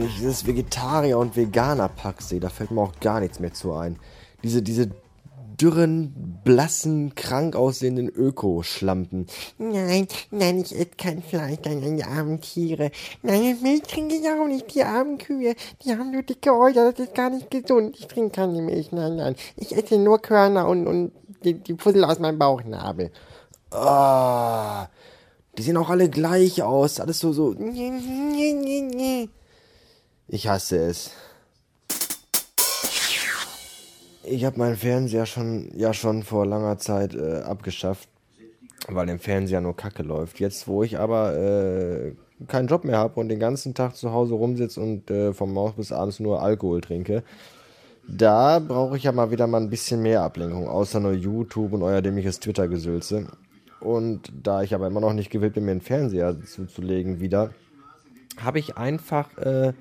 wenn 0.00 0.08
ich 0.08 0.16
dieses 0.16 0.46
Vegetarier- 0.46 1.18
und 1.18 1.36
Veganer-Pack 1.36 2.22
sehe, 2.22 2.40
da 2.40 2.48
fällt 2.48 2.70
mir 2.70 2.80
auch 2.80 2.98
gar 3.00 3.20
nichts 3.20 3.38
mehr 3.38 3.52
zu 3.52 3.74
ein. 3.74 3.98
Diese, 4.42 4.62
diese 4.62 4.88
dürren, 5.60 6.40
blassen, 6.42 7.14
krank 7.14 7.54
aussehenden 7.54 8.08
Öko-Schlampen. 8.08 9.26
Nein, 9.58 10.08
nein, 10.30 10.60
ich 10.60 10.74
esse 10.74 10.92
kein 10.96 11.22
Fleisch, 11.22 11.58
nein, 11.66 11.98
die 11.98 12.04
armen 12.04 12.40
Tiere. 12.40 12.90
Nein, 13.22 13.58
Milch 13.62 13.82
trinke 13.82 14.14
ich 14.14 14.26
auch 14.26 14.46
nicht, 14.46 14.74
die 14.74 14.84
armen 14.84 15.18
Kühe. 15.18 15.54
Die 15.84 15.90
haben 15.90 16.12
nur 16.12 16.22
dicke 16.22 16.50
Euter, 16.50 16.92
das 16.92 17.08
ist 17.08 17.14
gar 17.14 17.28
nicht 17.28 17.50
gesund. 17.50 17.94
Ich 17.98 18.06
trinke 18.06 18.30
keine 18.30 18.62
Milch, 18.62 18.92
nein, 18.92 19.16
nein. 19.16 19.36
Ich 19.56 19.76
esse 19.76 19.98
nur 19.98 20.22
Körner 20.22 20.66
und, 20.66 20.86
und 20.86 21.12
die, 21.44 21.52
die 21.52 21.74
Puzzle 21.74 22.04
aus 22.04 22.18
meinem 22.18 22.38
Bauchnabel. 22.38 23.10
Ah, 23.70 24.88
die 25.58 25.62
sehen 25.62 25.76
auch 25.76 25.90
alle 25.90 26.08
gleich 26.08 26.62
aus. 26.62 27.00
Alles 27.00 27.18
so, 27.18 27.34
so. 27.34 27.54
Ich 30.32 30.46
hasse 30.46 30.78
es. 30.78 31.10
Ich 34.22 34.44
habe 34.44 34.60
meinen 34.60 34.76
Fernseher 34.76 35.26
schon, 35.26 35.72
ja 35.76 35.92
schon 35.92 36.22
vor 36.22 36.46
langer 36.46 36.78
Zeit 36.78 37.16
äh, 37.16 37.40
abgeschafft, 37.40 38.08
weil 38.86 39.08
im 39.08 39.18
Fernseher 39.18 39.60
nur 39.60 39.76
Kacke 39.76 40.04
läuft. 40.04 40.38
Jetzt, 40.38 40.68
wo 40.68 40.84
ich 40.84 41.00
aber 41.00 41.36
äh, 41.36 42.12
keinen 42.46 42.68
Job 42.68 42.84
mehr 42.84 42.98
habe 42.98 43.18
und 43.18 43.28
den 43.28 43.40
ganzen 43.40 43.74
Tag 43.74 43.96
zu 43.96 44.12
Hause 44.12 44.34
rumsitze 44.34 44.80
und 44.80 45.10
äh, 45.10 45.34
vom 45.34 45.52
Maus 45.52 45.72
bis 45.72 45.90
abends 45.90 46.20
nur 46.20 46.40
Alkohol 46.40 46.80
trinke, 46.80 47.24
da 48.06 48.60
brauche 48.60 48.96
ich 48.96 49.02
ja 49.02 49.10
mal 49.10 49.32
wieder 49.32 49.48
mal 49.48 49.60
ein 49.60 49.70
bisschen 49.70 50.00
mehr 50.00 50.22
Ablenkung, 50.22 50.68
außer 50.68 51.00
nur 51.00 51.12
YouTube 51.12 51.72
und 51.72 51.82
euer 51.82 52.02
dämliches 52.02 52.38
Twitter-Gesülze. 52.38 53.26
Und 53.80 54.32
da 54.44 54.62
ich 54.62 54.76
aber 54.76 54.86
immer 54.86 55.00
noch 55.00 55.12
nicht 55.12 55.30
gewillt 55.30 55.54
bin, 55.54 55.64
mir 55.64 55.72
einen 55.72 55.80
Fernseher 55.80 56.36
zuzulegen 56.44 57.18
wieder, 57.18 57.52
habe 58.40 58.60
ich 58.60 58.76
einfach 58.76 59.36
äh, 59.38 59.72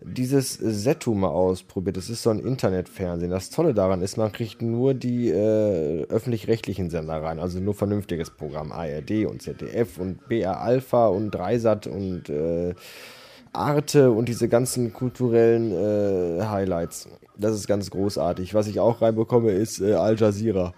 dieses 0.00 0.54
Setu 0.54 1.14
mal 1.14 1.28
ausprobiert. 1.28 1.96
Das 1.96 2.08
ist 2.08 2.22
so 2.22 2.30
ein 2.30 2.38
Internetfernsehen. 2.38 3.30
Das 3.30 3.50
Tolle 3.50 3.74
daran 3.74 4.00
ist, 4.00 4.16
man 4.16 4.30
kriegt 4.30 4.62
nur 4.62 4.94
die 4.94 5.28
äh, 5.28 6.04
öffentlich-rechtlichen 6.04 6.88
Sender 6.88 7.22
rein, 7.22 7.40
also 7.40 7.58
nur 7.58 7.74
vernünftiges 7.74 8.30
Programm. 8.30 8.70
ARD 8.70 9.26
und 9.26 9.42
ZDF 9.42 9.98
und 9.98 10.28
BR 10.28 10.60
Alpha 10.60 11.08
und 11.08 11.32
Dreisat 11.32 11.88
und 11.88 12.28
äh, 12.28 12.74
Arte 13.52 14.12
und 14.12 14.28
diese 14.28 14.48
ganzen 14.48 14.92
kulturellen 14.92 15.72
äh, 15.72 16.44
Highlights. 16.44 17.08
Das 17.36 17.54
ist 17.54 17.66
ganz 17.66 17.90
großartig. 17.90 18.54
Was 18.54 18.68
ich 18.68 18.78
auch 18.78 19.02
reinbekomme, 19.02 19.50
ist 19.50 19.80
äh, 19.80 19.94
Al 19.94 20.16
Jazeera. 20.16 20.74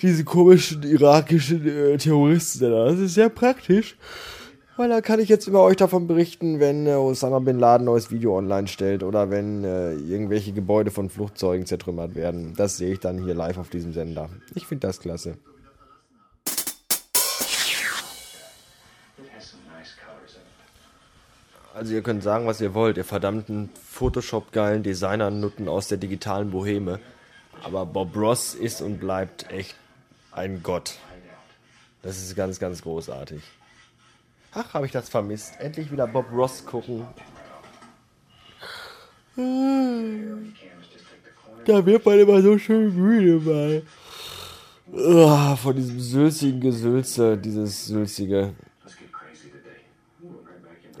Diese 0.00 0.22
komischen 0.22 0.84
irakischen 0.84 1.66
äh, 1.66 1.96
Terroristen. 1.96 2.70
Das 2.70 2.98
ist 2.98 3.14
sehr 3.14 3.30
praktisch. 3.30 3.96
Weil 4.78 4.90
da 4.90 5.00
kann 5.00 5.18
ich 5.18 5.28
jetzt 5.28 5.48
immer 5.48 5.62
euch 5.62 5.76
davon 5.76 6.06
berichten, 6.06 6.60
wenn 6.60 6.86
äh, 6.86 6.90
Osama 6.90 7.40
Bin 7.40 7.58
Laden 7.58 7.84
neues 7.84 8.12
Video 8.12 8.38
online 8.38 8.68
stellt 8.68 9.02
oder 9.02 9.28
wenn 9.28 9.64
äh, 9.64 9.94
irgendwelche 9.94 10.52
Gebäude 10.52 10.92
von 10.92 11.10
Flugzeugen 11.10 11.66
zertrümmert 11.66 12.14
werden. 12.14 12.54
Das 12.56 12.76
sehe 12.76 12.92
ich 12.92 13.00
dann 13.00 13.24
hier 13.24 13.34
live 13.34 13.58
auf 13.58 13.70
diesem 13.70 13.92
Sender. 13.92 14.28
Ich 14.54 14.68
finde 14.68 14.86
das 14.86 15.00
klasse. 15.00 15.36
Also 21.74 21.92
ihr 21.92 22.02
könnt 22.02 22.22
sagen, 22.22 22.46
was 22.46 22.60
ihr 22.60 22.72
wollt, 22.72 22.98
ihr 22.98 23.04
verdammten 23.04 23.70
Photoshop-geilen 23.90 24.84
Designer-Nutten 24.84 25.68
aus 25.68 25.88
der 25.88 25.98
digitalen 25.98 26.52
Boheme. 26.52 27.00
Aber 27.64 27.84
Bob 27.84 28.14
Ross 28.14 28.54
ist 28.54 28.80
und 28.80 29.00
bleibt 29.00 29.50
echt 29.50 29.74
ein 30.30 30.62
Gott. 30.62 30.94
Das 32.02 32.18
ist 32.18 32.36
ganz, 32.36 32.60
ganz 32.60 32.82
großartig. 32.82 33.42
Ach, 34.60 34.74
habe 34.74 34.86
ich 34.86 34.92
das 34.92 35.08
vermisst. 35.08 35.54
Endlich 35.60 35.92
wieder 35.92 36.08
Bob 36.08 36.26
Ross 36.32 36.66
gucken. 36.66 37.06
Da 41.64 41.86
wird 41.86 42.04
man 42.04 42.18
immer 42.18 42.42
so 42.42 42.58
schön 42.58 42.92
müde 42.96 43.38
bei. 43.38 43.82
Oh, 44.92 45.54
von 45.54 45.76
diesem 45.76 46.00
sülzigen 46.00 46.60
Gesülze, 46.60 47.38
dieses 47.38 47.86
sülzige. 47.86 48.54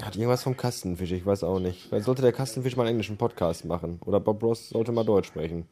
Hat 0.02 0.14
irgendwas 0.14 0.44
vom 0.44 0.56
Kastenfisch, 0.56 1.10
ich 1.10 1.26
weiß 1.26 1.42
auch 1.42 1.58
nicht. 1.58 1.88
Vielleicht 1.88 2.04
sollte 2.04 2.22
der 2.22 2.32
Kastenfisch 2.32 2.76
mal 2.76 2.84
einen 2.84 2.90
englischen 2.90 3.16
Podcast 3.16 3.64
machen. 3.64 3.98
Oder 4.04 4.20
Bob 4.20 4.40
Ross 4.40 4.68
sollte 4.68 4.92
mal 4.92 5.04
Deutsch 5.04 5.28
sprechen. 5.28 5.66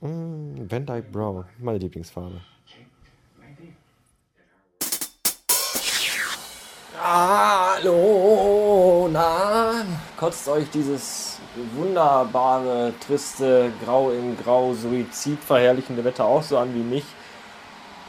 Mm, 0.00 0.70
Van 0.70 0.86
Dyke 0.86 1.10
Brown, 1.10 1.46
meine 1.58 1.78
Lieblingsfarbe. 1.78 2.40
Hallo, 7.02 7.88
na, 9.10 9.72
kotzt 10.18 10.46
euch 10.48 10.68
dieses 10.68 11.38
wunderbare, 11.74 12.92
triste, 13.00 13.72
grau 13.82 14.10
in 14.10 14.36
grau, 14.36 14.74
Suizid 14.74 15.42
verherrlichende 15.42 16.04
Wetter 16.04 16.26
auch 16.26 16.42
so 16.42 16.58
an 16.58 16.74
wie 16.74 16.82
mich? 16.82 17.04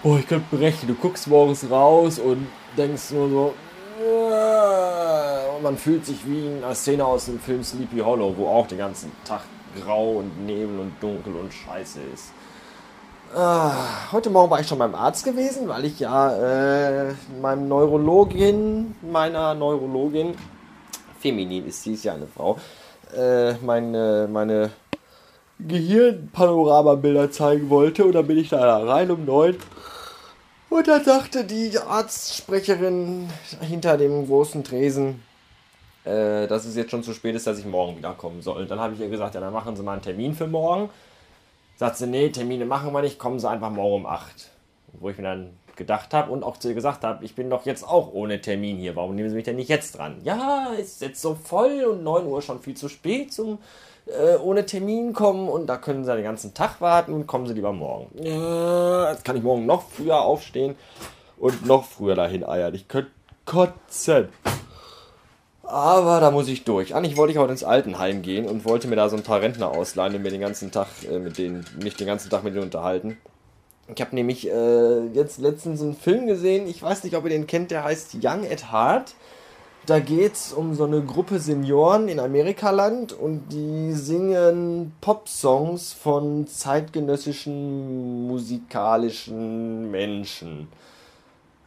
Boah, 0.03 0.19
ich 0.19 0.27
könnte 0.27 0.53
brechen. 0.53 0.87
Du 0.87 0.95
guckst 0.95 1.29
morgens 1.29 1.69
raus 1.71 2.19
und 2.19 2.49
denkst 2.75 3.11
nur 3.11 3.29
so, 3.29 3.53
und 5.55 5.63
man 5.63 5.77
fühlt 5.77 6.05
sich 6.05 6.27
wie 6.27 6.47
in 6.47 6.61
einer 6.61 6.75
Szene 6.75 7.05
aus 7.05 7.27
dem 7.27 7.39
Film 7.39 7.63
Sleepy 7.63 7.99
Hollow, 7.99 8.35
wo 8.35 8.49
auch 8.49 8.67
den 8.67 8.79
ganzen 8.79 9.09
Tag 9.23 9.43
grau 9.81 10.17
und 10.17 10.45
Nebel 10.45 10.79
und 10.79 10.91
dunkel 10.99 11.33
und 11.37 11.53
scheiße 11.53 12.01
ist. 12.13 12.33
Ah, 13.33 14.11
heute 14.11 14.29
Morgen 14.29 14.51
war 14.51 14.59
ich 14.59 14.67
schon 14.67 14.77
beim 14.77 14.93
Arzt 14.93 15.23
gewesen, 15.23 15.65
weil 15.69 15.85
ich 15.85 16.01
ja 16.01 17.07
äh, 17.07 17.13
meinem 17.41 17.69
Neurologin, 17.69 18.93
meiner 19.01 19.53
Neurologin, 19.53 20.35
feminin 21.17 21.65
ist 21.65 21.81
sie, 21.83 21.93
ist 21.93 22.03
ja 22.03 22.13
eine 22.13 22.27
Frau, 22.27 22.57
äh, 23.15 23.53
meine, 23.63 24.27
meine 24.29 24.71
Gehirnpanoramabilder 25.59 27.31
zeigen 27.31 27.69
wollte. 27.69 28.03
Und 28.03 28.15
dann 28.15 28.27
bin 28.27 28.37
ich 28.37 28.49
da 28.49 28.79
rein 28.79 29.09
um 29.09 29.23
neun. 29.23 29.55
Und 30.69 30.89
dann 30.89 31.01
sagte 31.01 31.45
die 31.45 31.77
Arztsprecherin 31.79 33.29
hinter 33.61 33.97
dem 33.97 34.27
großen 34.27 34.65
Tresen, 34.65 35.23
äh, 36.03 36.47
dass 36.47 36.65
es 36.65 36.75
jetzt 36.75 36.91
schon 36.91 37.03
zu 37.03 37.13
spät 37.13 37.35
ist, 37.35 37.47
dass 37.47 37.59
ich 37.59 37.65
morgen 37.65 37.95
wiederkommen 37.95 38.41
soll. 38.41 38.65
Dann 38.65 38.81
habe 38.81 38.93
ich 38.93 38.99
ihr 38.99 39.09
gesagt, 39.09 39.35
ja, 39.35 39.39
dann 39.39 39.53
machen 39.53 39.77
Sie 39.77 39.83
mal 39.83 39.93
einen 39.93 40.01
Termin 40.01 40.35
für 40.35 40.47
morgen. 40.47 40.89
Sagt 41.81 41.97
sie, 41.97 42.05
nee, 42.05 42.29
Termine 42.29 42.65
machen 42.65 42.93
wir 42.93 43.01
nicht, 43.01 43.17
kommen 43.17 43.39
Sie 43.39 43.49
einfach 43.49 43.71
morgen 43.71 44.03
um 44.03 44.05
8. 44.05 44.51
Wo 44.99 45.09
ich 45.09 45.17
mir 45.17 45.23
dann 45.23 45.49
gedacht 45.75 46.13
habe 46.13 46.31
und 46.31 46.43
auch 46.43 46.57
zu 46.57 46.67
ihr 46.67 46.75
gesagt 46.75 47.03
habe, 47.03 47.25
ich 47.25 47.33
bin 47.33 47.49
doch 47.49 47.65
jetzt 47.65 47.83
auch 47.83 48.13
ohne 48.13 48.39
Termin 48.39 48.77
hier, 48.77 48.95
warum 48.95 49.15
nehmen 49.15 49.31
Sie 49.31 49.35
mich 49.35 49.45
denn 49.45 49.55
nicht 49.55 49.69
jetzt 49.69 49.97
dran? 49.97 50.21
Ja, 50.23 50.67
ist 50.79 51.01
jetzt 51.01 51.19
so 51.19 51.33
voll 51.33 51.85
und 51.85 52.03
9 52.03 52.27
Uhr 52.27 52.43
schon 52.43 52.61
viel 52.61 52.75
zu 52.75 52.87
spät 52.87 53.33
zum 53.33 53.57
äh, 54.05 54.35
ohne 54.35 54.67
Termin 54.67 55.13
kommen 55.13 55.49
und 55.49 55.65
da 55.65 55.77
können 55.77 56.05
Sie 56.05 56.13
den 56.13 56.23
ganzen 56.23 56.53
Tag 56.53 56.81
warten 56.81 57.13
und 57.13 57.25
kommen 57.25 57.47
Sie 57.47 57.55
lieber 57.55 57.73
morgen. 57.73 58.11
Ja, 58.23 59.09
jetzt 59.09 59.25
kann 59.25 59.37
ich 59.37 59.41
morgen 59.41 59.65
noch 59.65 59.89
früher 59.89 60.21
aufstehen 60.21 60.75
und 61.39 61.65
noch 61.65 61.85
früher 61.85 62.13
dahin 62.13 62.43
eiern. 62.43 62.75
Ich 62.75 62.89
könnte 62.89 63.09
kotzen. 63.45 64.29
Aber 65.71 66.19
da 66.19 66.31
muss 66.31 66.49
ich 66.49 66.65
durch. 66.65 66.93
Eigentlich 66.93 67.15
wollte 67.15 67.31
ich 67.31 67.37
heute 67.37 67.53
ins 67.53 67.63
Altenheim 67.63 68.21
gehen 68.21 68.45
und 68.45 68.65
wollte 68.65 68.89
mir 68.89 68.97
da 68.97 69.07
so 69.07 69.15
ein 69.15 69.23
paar 69.23 69.39
Rentner 69.39 69.71
ausleihen 69.71 70.13
und 70.13 70.21
mir 70.21 70.29
den 70.29 70.41
ganzen 70.41 70.69
Tag 70.69 70.87
äh, 71.09 71.17
mit 71.17 71.37
denen, 71.37 71.65
mich 71.81 71.95
den 71.95 72.07
ganzen 72.07 72.29
Tag 72.29 72.43
mit 72.43 72.53
denen 72.53 72.65
unterhalten. 72.65 73.17
Ich 73.95 74.01
habe 74.01 74.13
nämlich 74.13 74.49
äh, 74.49 75.05
jetzt 75.13 75.39
letztens 75.39 75.81
einen 75.81 75.95
Film 75.95 76.27
gesehen, 76.27 76.67
ich 76.67 76.83
weiß 76.83 77.05
nicht, 77.05 77.15
ob 77.15 77.23
ihr 77.23 77.29
den 77.29 77.47
kennt, 77.47 77.71
der 77.71 77.85
heißt 77.85 78.17
Young 78.21 78.45
at 78.51 78.73
Heart. 78.73 79.15
Da 79.85 79.99
geht 79.99 80.33
es 80.33 80.51
um 80.51 80.75
so 80.75 80.83
eine 80.83 81.01
Gruppe 81.01 81.39
Senioren 81.39 82.09
in 82.09 82.19
Amerikaland 82.19 83.13
und 83.13 83.47
die 83.53 83.93
singen 83.93 84.91
Pop-Songs 84.99 85.93
von 85.93 86.47
zeitgenössischen 86.47 88.27
musikalischen 88.27 89.89
Menschen. 89.89 90.67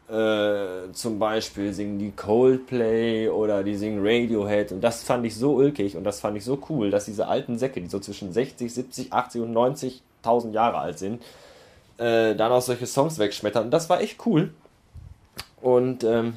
Äh, 0.08 0.92
zum 0.92 1.18
Beispiel 1.18 1.72
singen 1.72 1.98
die 1.98 2.10
Coldplay 2.10 3.30
oder 3.30 3.64
die 3.64 3.74
singen 3.74 4.00
Radiohead 4.02 4.70
und 4.72 4.82
das 4.82 5.02
fand 5.02 5.24
ich 5.24 5.34
so 5.34 5.54
ulkig 5.54 5.96
und 5.96 6.04
das 6.04 6.20
fand 6.20 6.36
ich 6.36 6.44
so 6.44 6.62
cool, 6.68 6.90
dass 6.90 7.06
diese 7.06 7.26
alten 7.26 7.56
Säcke, 7.58 7.80
die 7.80 7.88
so 7.88 7.98
zwischen 7.98 8.30
60, 8.30 8.72
70, 8.72 9.12
80 9.14 9.40
und 9.40 9.54
90.000 9.54 10.52
Jahre 10.52 10.76
alt 10.76 10.98
sind, 10.98 11.22
äh, 11.96 12.34
dann 12.34 12.52
auch 12.52 12.60
solche 12.60 12.86
Songs 12.86 13.18
wegschmettern. 13.18 13.64
Und 13.64 13.70
das 13.70 13.88
war 13.88 14.02
echt 14.02 14.26
cool. 14.26 14.52
Und 15.62 16.04
ähm, 16.04 16.36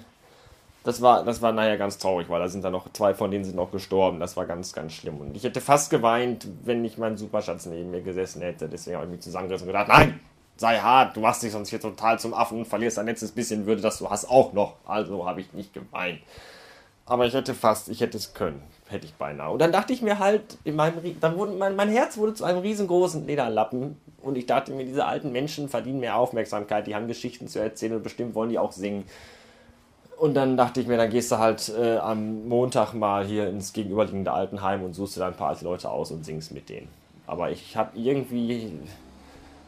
das 0.86 1.02
war, 1.02 1.26
das 1.26 1.42
war 1.42 1.52
naja 1.52 1.76
ganz 1.76 1.98
traurig, 1.98 2.30
weil 2.30 2.40
da 2.40 2.48
sind 2.48 2.64
dann 2.64 2.72
noch 2.72 2.90
zwei 2.94 3.14
von 3.14 3.30
denen 3.30 3.44
sind 3.44 3.58
noch 3.58 3.72
gestorben. 3.72 4.22
Das 4.22 4.38
war 4.38 4.46
ganz, 4.46 4.72
ganz 4.72 4.94
schlimm. 4.94 5.18
Und 5.18 5.36
ich 5.36 5.44
hätte 5.44 5.60
fast 5.60 5.90
geweint, 5.90 6.48
wenn 6.64 6.82
nicht 6.82 6.98
mein 6.98 7.18
Superschatz 7.18 7.66
neben 7.66 7.92
mir 7.92 8.02
gesessen 8.02 8.42
hätte. 8.42 8.70
Deswegen 8.70 8.96
habe 8.96 9.08
ich 9.08 9.12
mich 9.12 9.22
zusammengerissen 9.22 9.68
und 9.68 9.74
gedacht, 9.74 9.90
nein, 9.90 10.22
sei 10.58 10.80
hart, 10.80 11.16
du 11.16 11.22
machst 11.22 11.44
dich 11.44 11.52
sonst 11.52 11.70
hier 11.70 11.80
total 11.80 12.20
zum 12.20 12.34
Affen 12.34 12.60
und 12.60 12.66
verlierst 12.66 12.98
dein 12.98 13.06
letztes 13.06 13.32
bisschen 13.32 13.66
Würde, 13.66 13.82
das 13.82 14.00
du 14.00 14.10
hast, 14.10 14.30
auch 14.30 14.54
noch. 14.54 14.76
Also 14.86 15.26
habe 15.26 15.42
ich 15.42 15.54
nicht 15.54 15.74
geweint. 15.74 16.20
Aber 17.06 17.26
ich 17.26 17.34
hätte 17.34 17.54
fast, 17.54 17.88
ich 17.88 18.02
hätte 18.02 18.18
es 18.18 18.34
können, 18.34 18.62
hätte 18.90 19.06
ich 19.06 19.14
beinahe. 19.14 19.52
Und 19.52 19.60
dann 19.60 19.72
dachte 19.72 19.94
ich 19.94 20.02
mir 20.02 20.20
halt, 20.20 20.58
in 20.66 20.76
meinem, 20.76 21.20
dann 21.22 21.38
wurde, 21.38 21.54
mein, 21.54 21.76
mein 21.76 21.90
Herz 21.90 22.18
wurde 22.18 22.34
zu 22.34 22.44
einem 22.44 22.60
riesengroßen 22.60 23.26
Lederlappen. 23.26 23.98
Und 24.22 24.38
ich 24.38 24.46
dachte 24.46 24.74
mir, 24.74 24.86
diese 24.86 25.06
alten 25.06 25.32
Menschen 25.32 25.70
verdienen 25.70 26.02
mehr 26.02 26.18
Aufmerksamkeit, 26.18 26.86
die 26.86 26.96
haben 26.96 27.08
Geschichten 27.08 27.48
zu 27.48 27.60
erzählen 27.60 27.96
und 27.96 28.04
bestimmt 28.04 28.36
wollen 28.36 28.50
die 28.50 28.60
auch 28.60 28.74
singen. 28.74 29.06
Und 30.18 30.34
dann 30.34 30.58
dachte 30.58 30.82
ich 30.82 30.88
mir, 30.88 30.98
dann 30.98 31.12
gehst 31.12 31.32
du 31.32 31.38
halt 31.38 31.70
äh, 31.70 31.98
am 31.98 32.48
Montag 32.48 32.94
mal 32.94 33.26
hier 33.26 33.48
ins 33.48 33.72
gegenüberliegende 33.72 34.32
Altenheim 34.32 34.84
und 34.84 34.94
suchst 34.94 35.16
dir 35.16 35.22
da 35.22 35.28
ein 35.28 35.36
paar 35.36 35.50
alte 35.50 35.64
Leute 35.64 35.90
aus 35.90 36.12
und 36.12 36.26
singst 36.26 36.52
mit 36.52 36.70
denen. 36.70 36.90
Aber 37.28 37.52
ich 37.52 37.78
habe 37.78 37.98
irgendwie, 37.98 38.74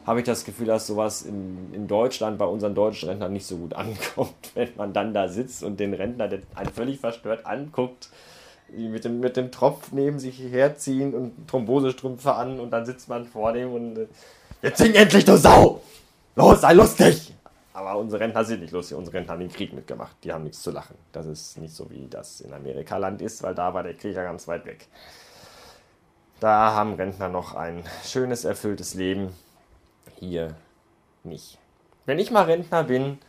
habe 0.06 0.19
ich 0.19 0.25
das 0.25 0.46
Gefühl, 0.46 0.68
dass 0.68 0.88
sowas 0.88 1.22
in, 1.22 1.74
in 1.74 1.88
Deutschland 1.88 2.38
bei 2.38 2.46
unseren 2.46 2.75
deutschen 2.75 3.10
Rentnern 3.10 3.34
nicht 3.34 3.46
so 3.46 3.57
gut 3.57 3.74
ankommt, 3.75 4.51
wenn 4.56 4.69
man 4.75 4.94
dann 4.94 5.13
da 5.13 5.28
sitzt 5.28 5.63
und 5.63 5.80
den 5.80 5.94
Rentner, 5.94 6.28
der 6.28 6.40
einen 6.56 6.72
völlig 6.72 7.00
verstört 7.00 7.46
anguckt, 7.46 8.10
mit 8.72 9.04
dem, 9.04 9.19
mit 9.19 9.36
dem 9.36 9.51
Tropf 9.51 9.92
neben 9.92 10.19
sich 10.19 10.40
herziehen 10.40 11.13
und 11.13 11.48
Thrombosestrümpfe 11.48 12.34
an 12.34 12.60
und 12.60 12.69
dann 12.72 12.86
sitzt 12.86 13.10
man 13.10 13.25
vor 13.25 13.54
dem 13.54 13.74
und 13.74 13.98
äh, 13.98 14.07
jetzt 14.62 14.78
sing 14.78 14.94
endlich, 14.94 15.25
du 15.25 15.38
Sau! 15.38 15.81
Los, 16.36 16.62
sei 16.62 16.74
lustig! 16.74 17.34
Aber 17.74 17.98
unsere 17.98 18.22
Rentner 18.22 18.44
sind 18.44 18.62
nicht 18.62 18.72
lustig. 18.72 18.98
Unsere 18.98 19.18
Rentner 19.18 19.34
haben 19.34 19.40
den 19.40 19.52
Krieg 19.52 19.72
mitgemacht. 19.74 20.16
Die 20.24 20.34
haben 20.34 20.44
nichts 20.44 20.62
zu 20.62 20.72
lachen. 20.72 20.95
Das 21.13 21.25
ist 21.25 21.57
nicht 21.57 21.74
so, 21.74 21.90
wie 21.90 22.07
das 22.10 22.42
in 22.42 22.52
Amerika 22.52 22.98
Land 22.98 23.22
ist, 23.22 23.42
weil 23.42 23.56
da 23.56 23.74
war 23.74 23.84
der 23.84 23.94
Krieg 23.94 24.16
ja 24.16 24.24
ganz 24.24 24.48
weit 24.50 24.66
weg. 24.66 24.88
Da 26.40 26.74
haben 26.74 26.95
Rentner 26.95 27.30
noch 27.30 27.56
ein 27.56 27.84
schönes, 28.04 28.44
erfülltes 28.44 28.95
Leben. 28.95 29.30
Hier 30.17 30.56
nicht. 31.23 31.57
Wenn 32.06 32.19
ich 32.19 32.31
mal 32.31 32.45
Rentner 32.45 32.83
bin, 32.83 33.19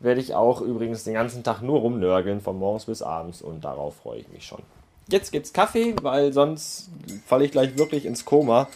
werde 0.00 0.20
ich 0.20 0.34
auch 0.34 0.60
übrigens 0.60 1.04
den 1.04 1.14
ganzen 1.14 1.42
Tag 1.44 1.62
nur 1.62 1.80
rumnörgeln, 1.80 2.40
von 2.40 2.58
morgens 2.58 2.86
bis 2.86 3.02
abends. 3.02 3.42
Und 3.42 3.64
darauf 3.64 3.96
freue 3.96 4.20
ich 4.20 4.28
mich 4.28 4.46
schon. 4.46 4.62
Jetzt 5.08 5.32
gibt's 5.32 5.52
Kaffee, 5.52 5.94
weil 6.02 6.32
sonst 6.32 6.90
falle 7.26 7.44
ich 7.44 7.52
gleich 7.52 7.76
wirklich 7.76 8.06
ins 8.06 8.24
Koma 8.24 8.68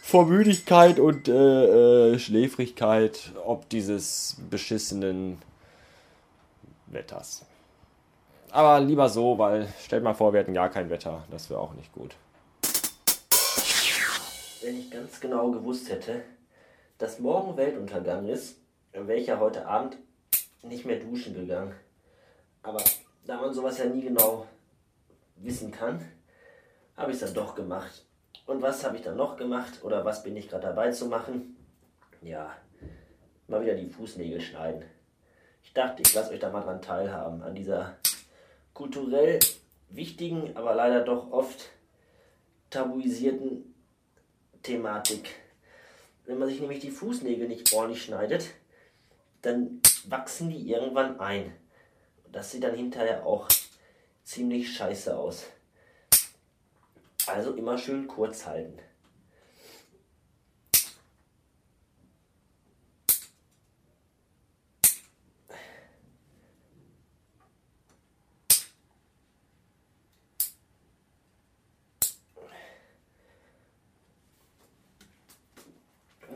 vor 0.00 0.24
Müdigkeit 0.24 0.98
und 0.98 1.28
äh, 1.28 2.12
äh, 2.14 2.18
Schläfrigkeit, 2.18 3.32
ob 3.44 3.68
dieses 3.68 4.38
beschissenen 4.48 5.38
Wetters. 6.86 7.44
Aber 8.50 8.80
lieber 8.80 9.10
so, 9.10 9.36
weil 9.36 9.68
stellt 9.84 10.02
mal 10.02 10.14
vor, 10.14 10.32
wir 10.32 10.40
hätten 10.40 10.54
gar 10.54 10.70
kein 10.70 10.88
Wetter. 10.88 11.24
Das 11.30 11.50
wäre 11.50 11.60
auch 11.60 11.74
nicht 11.74 11.92
gut. 11.92 12.14
Wenn 14.62 14.78
ich 14.78 14.90
ganz 14.90 15.20
genau 15.20 15.50
gewusst 15.50 15.90
hätte, 15.90 16.22
dass 16.98 17.20
morgen 17.20 17.56
Weltuntergang 17.56 18.28
ist, 18.28 18.58
ja 18.92 19.38
heute 19.38 19.66
Abend 19.66 19.96
nicht 20.62 20.84
mehr 20.84 20.98
duschen 20.98 21.34
gegangen. 21.34 21.74
Aber 22.62 22.82
da 23.24 23.40
man 23.40 23.54
sowas 23.54 23.78
ja 23.78 23.86
nie 23.86 24.02
genau 24.02 24.46
wissen 25.36 25.70
kann, 25.70 26.04
habe 26.96 27.12
ich 27.12 27.16
es 27.18 27.24
dann 27.24 27.34
doch 27.34 27.54
gemacht. 27.54 28.04
Und 28.46 28.62
was 28.62 28.84
habe 28.84 28.96
ich 28.96 29.02
dann 29.02 29.16
noch 29.16 29.36
gemacht 29.36 29.84
oder 29.84 30.04
was 30.04 30.22
bin 30.22 30.36
ich 30.36 30.48
gerade 30.48 30.66
dabei 30.66 30.90
zu 30.90 31.06
machen? 31.06 31.56
Ja, 32.22 32.56
mal 33.46 33.62
wieder 33.62 33.74
die 33.74 33.88
Fußnägel 33.88 34.40
schneiden. 34.40 34.82
Ich 35.62 35.72
dachte, 35.72 36.02
ich 36.02 36.12
lasse 36.14 36.32
euch 36.32 36.40
da 36.40 36.50
mal 36.50 36.62
dran 36.62 36.82
teilhaben, 36.82 37.42
an 37.42 37.54
dieser 37.54 37.96
kulturell 38.74 39.38
wichtigen, 39.90 40.56
aber 40.56 40.74
leider 40.74 41.02
doch 41.04 41.30
oft 41.30 41.70
tabuisierten 42.70 43.74
Thematik. 44.62 45.36
Wenn 46.28 46.38
man 46.38 46.48
sich 46.50 46.60
nämlich 46.60 46.80
die 46.80 46.90
Fußnägel 46.90 47.48
nicht 47.48 47.72
ordentlich 47.72 48.02
schneidet, 48.02 48.50
dann 49.40 49.80
wachsen 50.08 50.50
die 50.50 50.70
irgendwann 50.70 51.18
ein. 51.20 51.54
Und 52.22 52.36
das 52.36 52.50
sieht 52.50 52.64
dann 52.64 52.74
hinterher 52.74 53.24
auch 53.24 53.48
ziemlich 54.24 54.76
scheiße 54.76 55.16
aus. 55.16 55.46
Also 57.26 57.54
immer 57.54 57.78
schön 57.78 58.06
kurz 58.08 58.44
halten. 58.44 58.78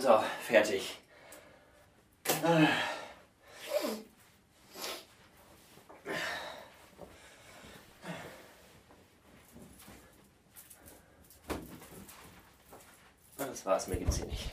So, 0.03 0.19
fertig. 0.49 0.99
Das 13.39 13.65
war's, 13.65 13.87
mir 13.87 13.97
geht's 13.97 14.17
hier 14.17 14.27
nicht. 14.27 14.51